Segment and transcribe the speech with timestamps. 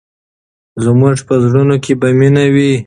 [0.83, 2.71] زموږ په زړونو کې به مینه وي.